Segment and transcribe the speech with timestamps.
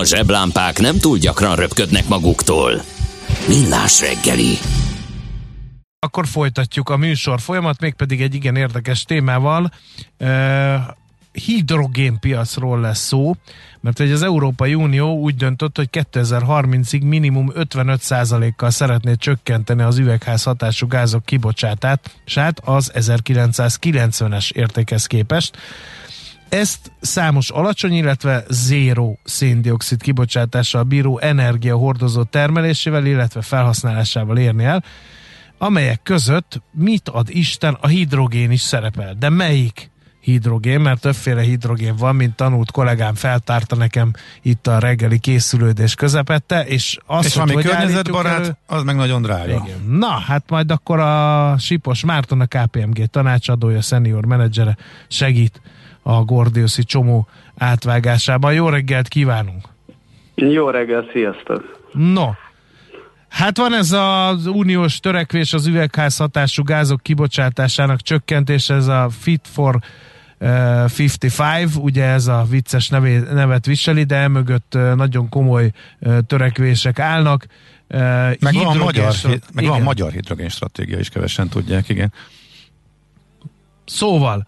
[0.00, 2.82] A zseblámpák nem túl gyakran röpködnek maguktól.
[3.48, 4.58] Millás reggeli.
[5.98, 9.72] Akkor folytatjuk a műsor folyamat, mégpedig egy igen érdekes témával.
[10.20, 10.74] Uh,
[11.32, 13.34] hidrogénpiacról lesz szó,
[13.80, 20.42] mert hogy az Európai Unió úgy döntött, hogy 2030-ig minimum 55%-kal szeretné csökkenteni az üvegház
[20.42, 25.56] hatású gázok kibocsátását az 1990-es értékhez képest.
[26.50, 34.84] Ezt számos alacsony, illetve zéró széndiokszid kibocsátással bíró energiahordozó termelésével, illetve felhasználásával érni el,
[35.58, 39.14] amelyek között mit ad Isten a hidrogén is szerepel.
[39.18, 45.18] De melyik hidrogén, mert többféle hidrogén van, mint tanult kollégám feltárta nekem itt a reggeli
[45.18, 49.62] készülődés közepette, és azt, és ami környezetbarát, elő, az meg nagyon drága.
[49.64, 49.98] Igen.
[49.98, 54.76] Na, hát majd akkor a Sipos Márton, a KPMG tanácsadója, senior menedzsere
[55.08, 55.60] segít
[56.02, 57.28] a Gordiuszi csomó
[57.58, 58.52] átvágásában.
[58.52, 59.68] Jó reggelt kívánunk!
[60.34, 61.88] Jó reggelt, sziasztok!
[61.92, 62.30] No,
[63.30, 69.78] Hát van ez az uniós törekvés az üvegházhatású gázok kibocsátásának csökkentés, ez a Fit for
[70.40, 70.48] uh,
[70.84, 75.70] 55, ugye ez a vicces nevé, nevet viseli, de emögött uh, nagyon komoly
[76.00, 77.46] uh, törekvések állnak.
[77.88, 79.14] Meg van, magyar,
[79.54, 82.12] meg van magyar hidrogén stratégia is, kevesen tudják, igen.
[83.84, 84.46] Szóval,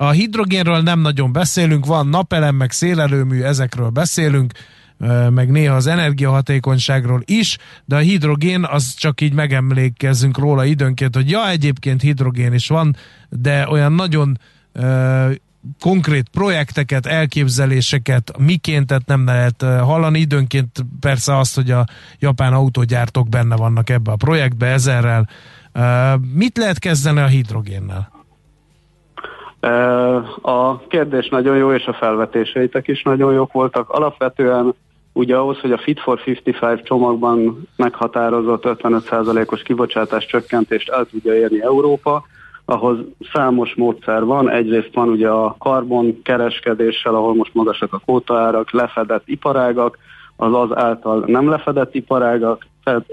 [0.00, 4.52] a hidrogénről nem nagyon beszélünk, van napelem, meg szélelőmű, ezekről beszélünk,
[5.30, 11.30] meg néha az energiahatékonyságról is, de a hidrogén, az csak így megemlékezzünk róla időnként, hogy
[11.30, 12.96] ja, egyébként hidrogén is van,
[13.28, 14.38] de olyan nagyon
[15.80, 20.18] konkrét projekteket, elképzeléseket miként nem lehet hallani.
[20.18, 21.86] Időnként persze azt, hogy a
[22.18, 25.28] japán autógyártók benne vannak ebbe a projektbe ezerrel.
[26.32, 28.17] Mit lehet kezdeni a hidrogénnel?
[30.40, 33.90] A kérdés nagyon jó, és a felvetéseitek is nagyon jók voltak.
[33.90, 34.74] Alapvetően
[35.12, 41.62] ugye ahhoz, hogy a Fit for 55 csomagban meghatározott 55%-os kibocsátás csökkentést el tudja érni
[41.62, 42.24] Európa,
[42.64, 42.98] ahhoz
[43.32, 44.50] számos módszer van.
[44.50, 49.98] Egyrészt van ugye a karbon kereskedéssel, ahol most magasak a kótaárak, lefedett iparágak,
[50.36, 53.04] az az által nem lefedett iparágak, fed,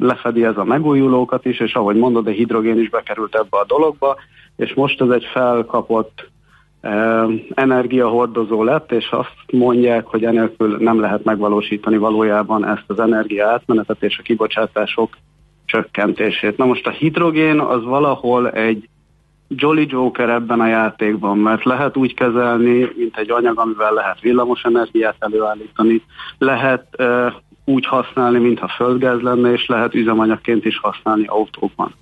[0.00, 4.16] lefedi ez a megújulókat is, és ahogy mondod, a hidrogén is bekerült ebbe a dologba,
[4.56, 6.32] és most ez egy felkapott
[7.54, 14.02] energiahordozó lett, és azt mondják, hogy enélkül nem lehet megvalósítani valójában ezt az energia átmenetet
[14.02, 15.16] és a kibocsátások
[15.64, 16.56] csökkentését.
[16.56, 18.88] Na most a hidrogén az valahol egy
[19.48, 24.62] Jolly Joker ebben a játékban, mert lehet úgy kezelni, mint egy anyag, amivel lehet villamos
[24.62, 26.02] energiát előállítani,
[26.38, 27.32] lehet uh,
[27.64, 31.94] úgy használni, mintha földgáz lenne, és lehet üzemanyagként is használni autókban.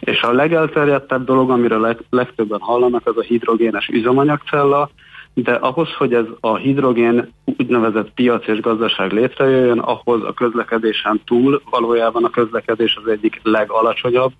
[0.00, 4.90] És a legelterjedtebb dolog, amiről leg, legtöbben hallanak, az a hidrogénes üzemanyagcella,
[5.34, 11.62] de ahhoz, hogy ez a hidrogén úgynevezett piac és gazdaság létrejöjjön, ahhoz a közlekedésen túl
[11.70, 14.32] valójában a közlekedés az egyik legalacsonyabb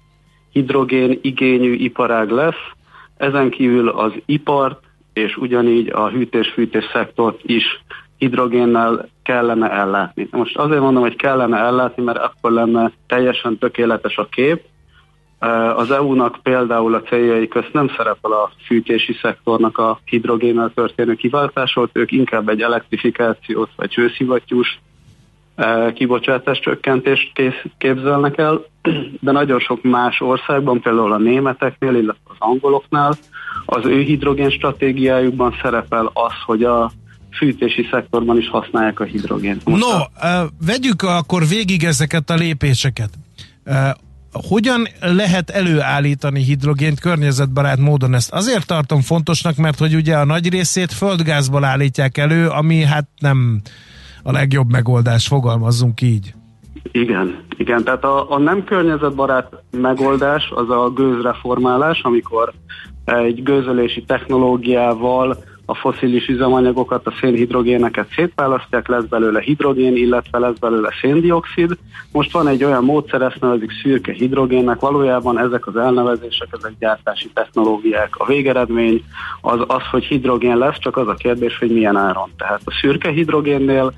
[0.54, 2.62] hidrogén igényű iparág lesz,
[3.16, 4.80] ezen kívül az ipart
[5.12, 7.64] és ugyanígy a hűtés-fűtés szektort is
[8.16, 10.28] hidrogénnel kellene ellátni.
[10.30, 14.62] Most azért mondom, hogy kellene ellátni, mert akkor lenne teljesen tökéletes a kép.
[15.76, 21.90] Az EU-nak például a céljai közt nem szerepel a fűtési szektornak a hidrogénnel történő kiváltásolt,
[21.92, 24.80] ők inkább egy elektrifikációt vagy hőszivattyús
[25.94, 27.32] kibocsátás csökkentést
[27.78, 28.64] képzelnek el,
[29.20, 33.14] de nagyon sok más országban, például a németeknél, illetve az angoloknál,
[33.66, 36.92] az ő hidrogén stratégiájukban szerepel az, hogy a
[37.36, 39.64] fűtési szektorban is használják a hidrogént.
[39.64, 40.48] No, a...
[40.66, 43.10] vegyük akkor végig ezeket a lépéseket.
[44.48, 48.14] Hogyan lehet előállítani hidrogént környezetbarát módon?
[48.14, 53.08] Ezt azért tartom fontosnak, mert hogy ugye a nagy részét földgázból állítják elő, ami hát
[53.18, 53.60] nem
[54.22, 56.34] a legjobb megoldás, fogalmazzunk így.
[56.92, 62.52] Igen, igen, tehát a, a nem környezetbarát megoldás az a gőzreformálás, amikor
[63.04, 70.92] egy gőzölési technológiával a foszilis üzemanyagokat, a szénhidrogéneket szétválasztják, lesz belőle hidrogén, illetve lesz belőle
[71.00, 71.78] széndiokszid.
[72.12, 77.30] Most van egy olyan módszer, ezt nevezik szürke hidrogénnek, valójában ezek az elnevezések, ezek gyártási
[77.34, 78.16] technológiák.
[78.16, 79.04] A végeredmény
[79.40, 82.30] az az, hogy hidrogén lesz, csak az a kérdés, hogy milyen áron.
[82.38, 83.92] Tehát a szürke hidrogénnél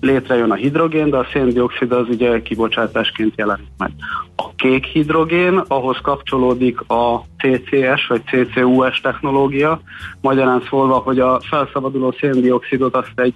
[0.00, 3.90] létrejön a hidrogén, de a széndiokszid az ugye kibocsátásként jelenik meg.
[4.36, 9.80] A kék hidrogén, ahhoz kapcsolódik a CCS vagy CCUS technológia,
[10.20, 13.34] magyarán szólva, hogy a felszabaduló széndiokszidot azt egy,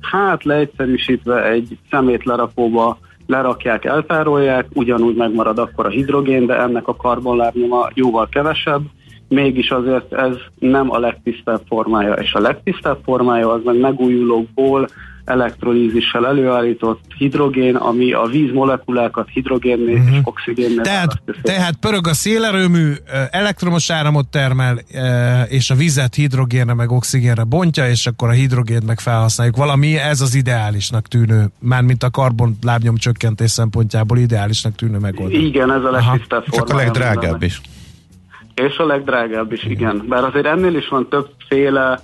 [0.00, 7.88] hát leegyszerűsítve egy szemétlerakóba lerakják, eltárolják, ugyanúgy megmarad akkor a hidrogén, de ennek a karbonlábnyoma
[7.94, 8.82] jóval kevesebb,
[9.28, 14.88] mégis azért ez nem a legtisztább formája, és a legtisztább formája az meg megújulókból
[15.28, 20.06] elektrolízissel előállított hidrogén, ami a víz molekulákat hidrogénné uh-huh.
[20.06, 20.20] és mhm.
[20.24, 22.92] oxigénné tehát, tehát pörög a szélerőmű,
[23.30, 24.78] elektromos áramot termel,
[25.48, 29.56] és a vizet hidrogénre meg oxigénre bontja, és akkor a hidrogént meg felhasználjuk.
[29.56, 35.40] Valami ez az ideálisnak tűnő, mármint a karbon lábnyom csökkentés szempontjából ideálisnak tűnő megoldás.
[35.40, 36.66] Igen, ez a legtisztább formája.
[36.66, 37.60] Csak a legdrágább is.
[38.54, 40.04] És a legdrágább is, igen.
[40.08, 42.00] Bár azért ennél is van többféle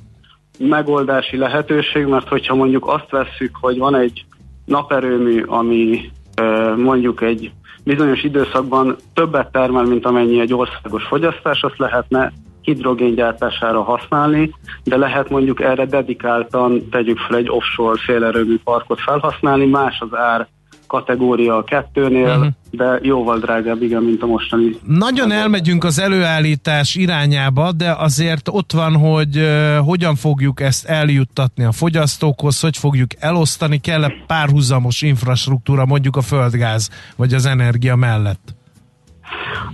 [0.58, 4.24] megoldási lehetőség, mert hogyha mondjuk azt vesszük, hogy van egy
[4.64, 6.10] naperőmű, ami
[6.76, 7.52] mondjuk egy
[7.84, 14.54] bizonyos időszakban többet termel, mint amennyi egy országos fogyasztás, azt lehetne hidrogéngyártására használni,
[14.84, 20.48] de lehet mondjuk erre dedikáltan tegyük fel egy offshore szélerőmű parkot felhasználni, más az ár
[20.94, 22.46] kategória a kettőnél, uh-huh.
[22.70, 24.78] de jóval drágább, igen, mint a mostani.
[24.86, 31.64] Nagyon elmegyünk az előállítás irányába, de azért ott van, hogy uh, hogyan fogjuk ezt eljuttatni
[31.64, 38.54] a fogyasztókhoz, hogy fogjuk elosztani, kell-e párhuzamos infrastruktúra mondjuk a földgáz vagy az energia mellett?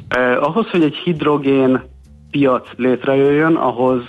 [0.09, 1.83] Eh, ahhoz, hogy egy hidrogén
[2.31, 4.03] piac létrejöjjön, ahhoz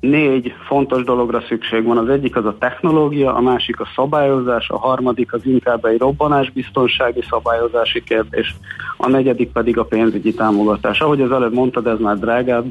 [0.00, 1.98] négy fontos dologra szükség van.
[1.98, 7.22] Az egyik az a technológia, a másik a szabályozás, a harmadik az inkább egy robbanásbiztonsági
[7.30, 8.54] szabályozási kérdés,
[8.96, 11.00] a negyedik pedig a pénzügyi támogatás.
[11.00, 12.64] Ahogy az előbb mondtad, ez már drágább,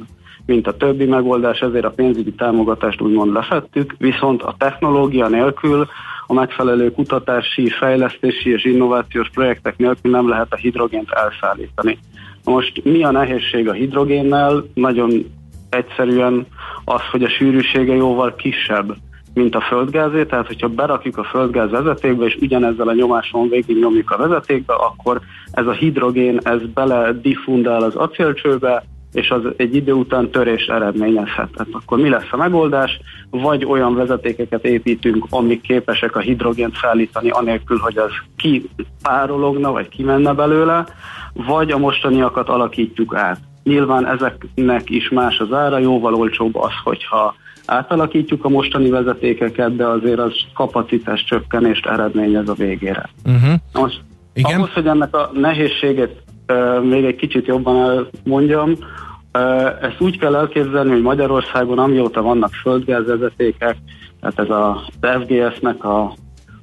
[0.46, 5.88] mint a többi megoldás, ezért a pénzügyi támogatást úgymond lefettük, viszont a technológia nélkül
[6.28, 11.98] a megfelelő kutatási, fejlesztési és innovációs projektek nélkül nem lehet a hidrogént elszállítani.
[12.44, 14.64] Most mi a nehézség a hidrogénnel?
[14.74, 15.26] Nagyon
[15.70, 16.46] egyszerűen
[16.86, 18.96] az, hogy a sűrűsége jóval kisebb,
[19.34, 24.12] mint a földgázé, tehát hogyha berakjuk a földgáz vezetékbe, és ugyanezzel a nyomáson végig nyomjuk
[24.12, 25.20] a vezetékbe, akkor
[25.52, 28.84] ez a hidrogén, ez bele diffundál az acélcsőbe,
[29.14, 31.52] és az egy idő után törés eredményezhet.
[31.52, 33.00] Tehát akkor mi lesz a megoldás?
[33.30, 40.34] Vagy olyan vezetékeket építünk, amik képesek a hidrogént szállítani, anélkül, hogy az kipárologna, vagy kimenne
[40.34, 40.86] belőle,
[41.34, 43.40] vagy a mostaniakat alakítjuk át.
[43.70, 47.36] Nyilván ezeknek is más az ára, jóval olcsóbb az, hogyha
[47.66, 53.10] átalakítjuk a mostani vezetékeket, de azért az kapacitás csökkenést eredményez a végére.
[53.26, 53.54] Uh-huh.
[53.74, 54.02] Most
[54.34, 54.56] Igen?
[54.56, 60.36] ahhoz, hogy ennek a nehézséget uh, még egy kicsit jobban elmondjam, uh, ezt úgy kell
[60.36, 63.78] elképzelni, hogy Magyarországon amióta vannak földgázvezetékek,
[64.20, 66.14] tehát ez a FGS-nek a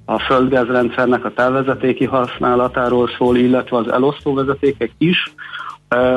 [0.09, 5.33] a földgázrendszernek a távvezetéki használatáról szól, illetve az elosztóvezetékek is,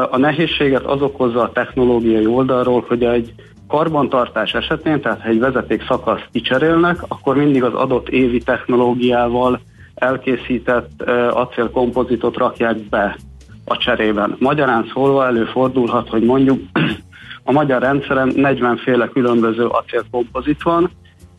[0.09, 3.33] a nehézséget az okozza a technológiai oldalról, hogy egy
[3.67, 9.59] karbantartás esetén, tehát ha egy vezeték szakasz kicserélnek, akkor mindig az adott évi technológiával
[9.95, 13.17] elkészített acélkompozitot rakják be
[13.65, 14.35] a cserében.
[14.39, 16.59] Magyarán szólva előfordulhat, hogy mondjuk
[17.43, 20.89] a magyar rendszeren 40 féle különböző acélkompozit van,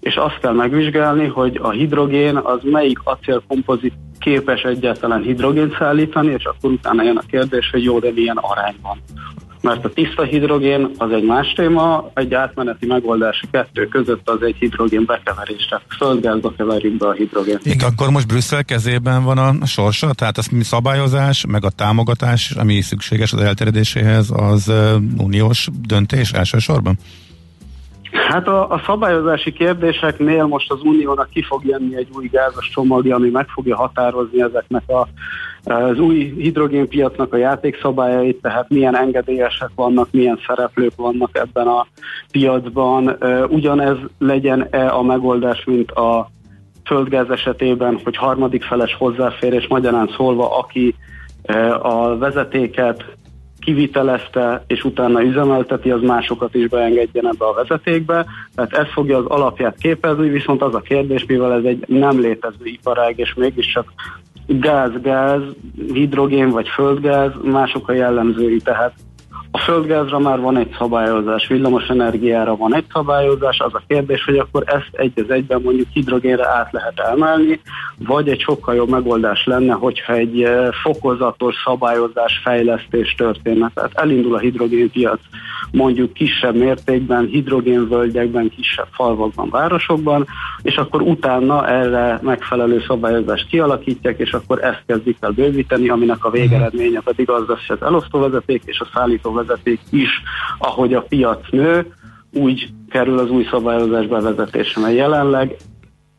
[0.00, 6.44] és azt kell megvizsgálni, hogy a hidrogén az melyik acélkompozit képes egyáltalán hidrogént szállítani, és
[6.44, 9.02] akkor utána jön a kérdés, hogy jó, de milyen arányban.
[9.62, 14.42] Mert a tiszta hidrogén az egy más téma, egy átmeneti megoldás a kettő között az
[14.42, 17.58] egy hidrogén bekeverés, tehát földgázba keverjük be a hidrogén.
[17.62, 22.80] Itt akkor most Brüsszel kezében van a sorsa, tehát mi szabályozás, meg a támogatás, ami
[22.80, 24.72] szükséges az elterjedéséhez, az
[25.16, 26.98] uniós döntés elsősorban?
[28.12, 33.14] Hát a, a szabályozási kérdéseknél most az Uniónak ki fog jönni egy új gázos csomagja,
[33.14, 35.08] ami meg fogja határozni ezeknek a,
[35.72, 41.86] az új hidrogénpiacnak a játékszabályait, tehát milyen engedélyesek vannak, milyen szereplők vannak ebben a
[42.30, 43.16] piacban.
[43.48, 46.30] Ugyanez legyen-e a megoldás, mint a
[46.84, 50.94] földgáz esetében, hogy harmadik feles hozzáférés, magyarán szólva, aki
[51.82, 53.04] a vezetéket
[53.70, 58.26] kivitelezte, és utána üzemelteti, az másokat is beengedjen ebbe a vezetékbe.
[58.54, 62.64] Tehát ez fogja az alapját képezni, viszont az a kérdés, mivel ez egy nem létező
[62.64, 63.92] iparág, és mégiscsak
[64.46, 65.42] gáz, gáz,
[65.92, 68.92] hidrogén vagy földgáz, mások a jellemzői, tehát
[69.50, 74.38] a földgázra már van egy szabályozás, villamos energiára van egy szabályozás, az a kérdés, hogy
[74.38, 77.60] akkor ezt egy az egyben mondjuk hidrogénre át lehet emelni,
[77.98, 83.70] vagy egy sokkal jobb megoldás lenne, hogyha egy eh, fokozatos szabályozás, fejlesztés történne.
[83.74, 85.20] Tehát elindul a hidrogénpiac
[85.70, 90.26] mondjuk kisebb mértékben, hidrogénvölgyekben, kisebb falvakban, városokban,
[90.62, 96.30] és akkor utána erre megfelelő szabályozást kialakítják, és akkor ezt kezdik el bővíteni, aminek a
[96.30, 98.88] végeredménye pedig az lesz, hogy az elosztóvezeték és a
[99.40, 100.22] szállítóvezeték is,
[100.58, 101.86] ahogy a piac nő,
[102.32, 105.56] úgy kerül az új szabályozás bevezetése, mert jelenleg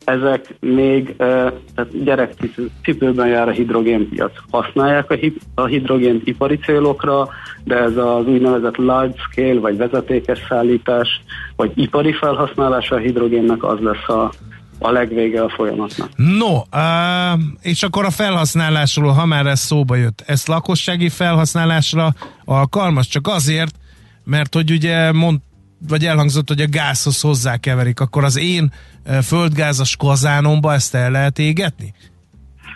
[0.06, 4.32] ezek még tehát gyerekcipőben jár a hidrogénpiac.
[4.52, 7.30] Használják a, hid- a hidrogént ipari célokra,
[7.64, 11.22] de ez az úgynevezett large scale, vagy vezetékes szállítás,
[11.56, 14.32] vagy ipari felhasználása a hidrogénnek az lesz a
[14.82, 16.10] a legvége a folyamatnak.
[16.16, 22.10] No, uh, és akkor a felhasználásról, ha már ez szóba jött, ezt lakossági felhasználásra
[22.46, 23.76] alkalmas, csak azért,
[24.24, 25.40] mert hogy ugye mond,
[25.88, 28.72] vagy elhangzott, hogy a gázhoz hozzákeverik, akkor az én
[29.24, 31.94] földgázas kazánomba ezt el lehet égetni?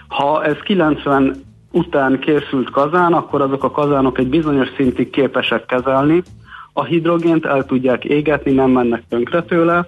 [0.07, 6.23] Ha ez 90 után készült kazán, akkor azok a kazánok egy bizonyos szintig képesek kezelni,
[6.73, 9.87] a hidrogént el tudják égetni, nem mennek tönkre tőle,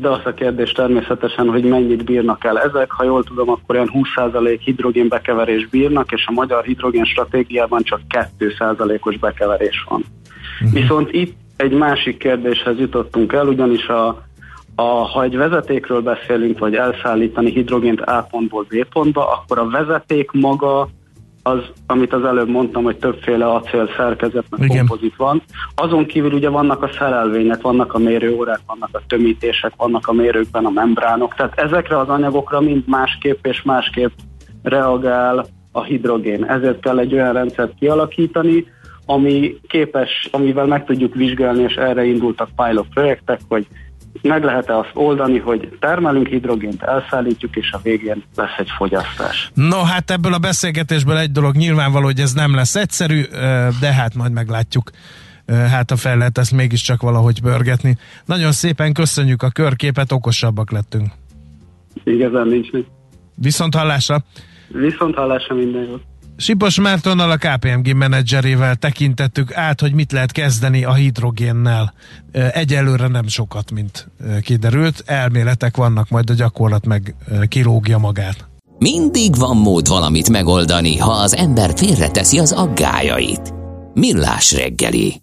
[0.00, 2.90] de az a kérdés természetesen, hogy mennyit bírnak el ezek.
[2.90, 8.00] Ha jól tudom, akkor olyan 20% hidrogén bekeverés bírnak, és a magyar hidrogén stratégiában csak
[8.38, 10.04] 2%-os bekeverés van.
[10.60, 10.80] Uh-huh.
[10.80, 14.06] Viszont itt egy másik kérdéshez jutottunk el, ugyanis a,
[14.74, 20.30] a, ha egy vezetékről beszélünk, vagy elszállítani hidrogént A pontból B pontba, akkor a vezeték
[20.30, 20.88] maga
[21.42, 25.42] az, amit az előbb mondtam, hogy többféle acél szerkezet, meg kompozit van.
[25.74, 30.64] Azon kívül ugye vannak a szerelvények, vannak a mérőórák, vannak a tömítések, vannak a mérőkben
[30.64, 34.10] a membránok, tehát ezekre az anyagokra mind másképp és másképp
[34.62, 36.44] reagál a hidrogén.
[36.44, 38.66] Ezért kell egy olyan rendszert kialakítani,
[39.06, 43.66] ami képes, amivel meg tudjuk vizsgálni, és erre indultak pilot projektek, hogy
[44.20, 49.50] meg lehet-e azt oldani, hogy termelünk hidrogént, elszállítjuk, és a végén lesz egy fogyasztás.
[49.54, 53.22] No, hát ebből a beszélgetésből egy dolog nyilvánvaló, hogy ez nem lesz egyszerű,
[53.80, 54.90] de hát majd meglátjuk.
[55.46, 57.96] Hát a fel lehet ezt mégiscsak valahogy pörgetni.
[58.24, 61.08] Nagyon szépen köszönjük a körképet, okosabbak lettünk.
[62.04, 62.86] Igazán nincs mit.
[63.34, 64.24] Viszont hallásra!
[64.68, 66.02] Viszont hallásra minden jót!
[66.42, 71.94] Sipos Mártonnal a KPMG menedzserével tekintettük át, hogy mit lehet kezdeni a hidrogénnel.
[72.32, 74.08] Egyelőre nem sokat, mint
[74.40, 75.02] kiderült.
[75.06, 77.14] Elméletek vannak, majd a gyakorlat meg
[77.48, 78.48] kilógja magát.
[78.78, 83.54] Mindig van mód valamit megoldani, ha az ember félreteszi az aggájait.
[83.94, 85.20] Millás reggeli